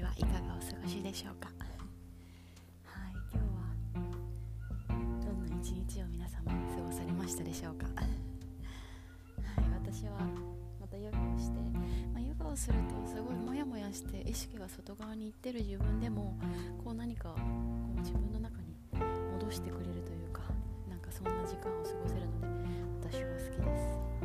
[0.00, 1.50] 日はいかがお過ごしでしょうか。
[1.58, 4.96] はい今日は
[5.26, 7.86] どんな一日を皆様過ごされましたでしょうか。
[7.94, 8.08] はい
[9.84, 10.12] 私は
[10.80, 11.58] またヨガをして、
[12.14, 16.38] まあ、ヨガをするとすごいモヤモヤして意識が外側に行ってる自分でも
[16.82, 17.34] こう何かこ
[17.96, 18.74] う自分の中に
[19.32, 20.42] 戻してくれるというか
[20.88, 22.46] なんかそんな時間を過ごせるので
[23.12, 24.24] 私は好きです、う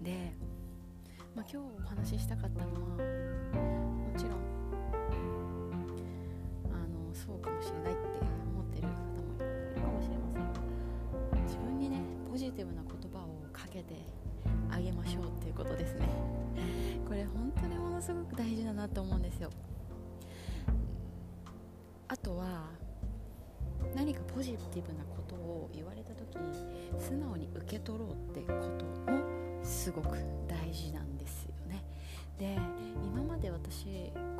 [0.00, 0.32] ん、で、
[1.36, 3.19] まあ、今日お話ししたかったのは
[3.58, 4.34] もちろん。
[6.72, 8.02] あのそうかもしれないって
[8.52, 10.42] 思ってる方もいるかもしれません。
[10.42, 13.94] が自分にねポジティブな言葉をかけて
[14.70, 16.08] あげましょうっていうことですね。
[17.06, 19.50] これ本当にものすごく大事だなと思うんですよ。
[22.08, 22.70] あとは
[23.94, 29.20] 何かポジティブなことを言われた時に素直に受け取ろうってことも
[29.62, 31.49] すごく大事なんですよ。
[32.40, 32.56] で
[33.04, 33.84] 今まで私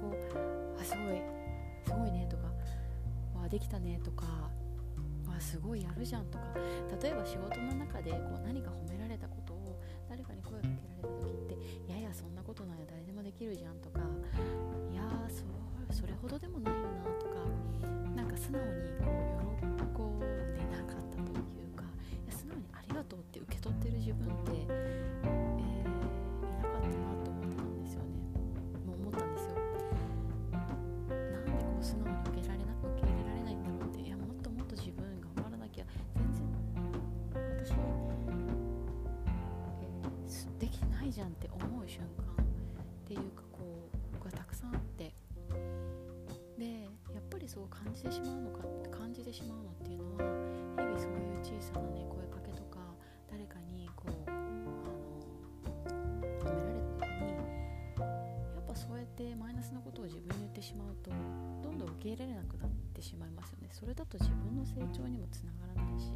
[0.01, 1.21] こうあすごい
[1.85, 2.49] すごいねとか
[3.39, 4.25] わできたねとか
[5.29, 6.45] わすごいやるじゃんとか
[7.03, 14.01] 例えば仕事の中でこう何か褒められたことを誰かに声かけられた時っていやいやそんなことないよ誰でもできるじゃんとか
[14.91, 15.45] いやそ
[15.95, 17.37] それほどでもないよなとか
[18.17, 19.13] なんか素直にこ
[19.61, 21.85] う喜んでなかったというか
[22.17, 24.80] いや素直にありがとうって受け取ってる自分って、
[41.11, 42.47] ないじゃんって思う瞬間っ
[43.05, 43.59] ていうかこ
[44.15, 45.13] うがたくさんあって
[46.57, 48.63] でやっぱりそう感じてしまうのか
[48.97, 50.31] 感じてしまうのっていうのは
[50.79, 52.79] 日々そういう小さなね声かけとか
[53.29, 54.39] 誰かにこうあの
[56.39, 63.69] 褒められた時にやっぱそうやってマイナスなことを自分に言ってしまうとどんどん受け入れれなくなってしまいますよね。
[63.73, 66.07] それだと自分の成長にもつながらないし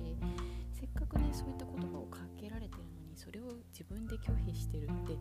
[0.72, 5.18] せっかくねそういった言葉をかけられてるのにそれを自分で拒否してるって、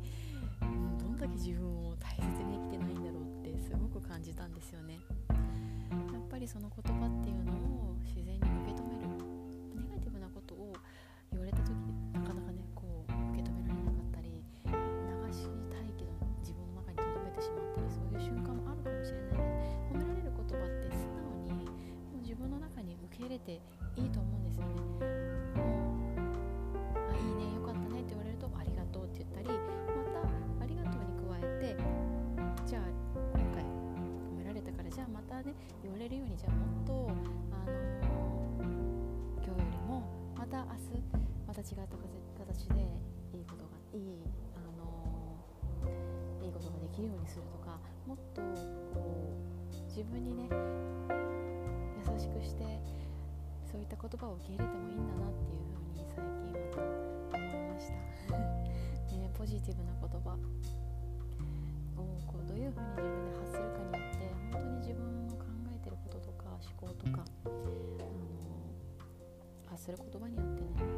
[0.62, 5.00] うん、どんだけ自分を大切に生きてないんだろうってすごく感じたんですよね。
[5.30, 8.93] やっぱりその言葉っていうのを自然に受け
[35.34, 40.06] たね言われるようにじゃあもっと、あのー、今日よりも
[40.38, 41.02] また明日
[41.48, 41.98] また違った
[42.38, 42.86] 形で
[43.34, 44.22] いいことがいい、
[44.54, 48.42] あのー、いいことができるようにするとかもっと
[48.94, 49.34] こ
[49.74, 50.50] う自分にね
[51.98, 52.64] 優しくして
[53.66, 57.94] そういった言葉を受け入れてもいいんだなっていうふうに最近また思いました。
[59.18, 60.38] ね、ポジティブな言葉を
[62.28, 63.53] こうどういうふうに自分で発
[69.84, 70.93] する言葉によってね。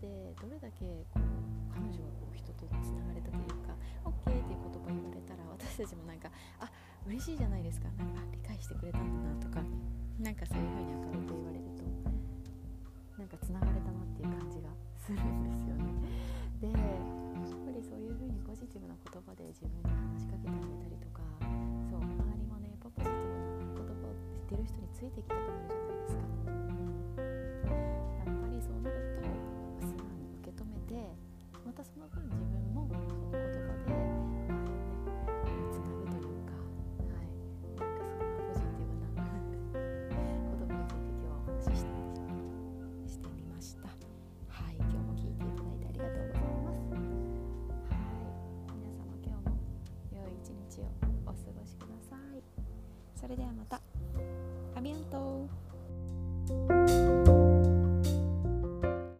[0.00, 3.72] でどれだけこう彼女はこう人とつながれたというか
[4.04, 6.68] OK っていう言葉言われたら私たちもなんかあ
[7.06, 7.88] 嬉しいじゃないですか。
[7.96, 9.62] なんか理解してくれたんだなとか
[10.18, 11.84] なんかそういう風に明るく言われると
[13.20, 15.92] なんかつながれたなっていう感じがするんですよね。
[16.60, 21.20] でやっぱりそういう風にポジティブな言葉で自分に話しかけてあげたりとか
[21.88, 25.85] そう周りもねやっぱポジティブな言葉を知ってる人についていきたくなるじゃないですか、
[31.76, 34.80] たその分自分もその言葉で、まを
[35.44, 37.28] ね、つかるというか、はい、
[37.76, 39.84] なんかそんなポジティブな
[40.48, 41.92] 言葉について今日はお話しして
[43.12, 43.92] してみました。
[43.92, 46.96] はい、今日も聞いていただいてありがとうございます。
[47.92, 49.52] はい、皆様今日も
[50.16, 50.88] 良い一日を
[51.28, 52.40] お過ごしください。
[53.20, 53.82] それではまた。
[54.74, 55.18] アビアント